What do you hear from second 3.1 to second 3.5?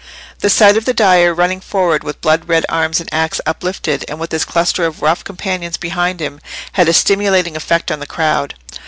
axe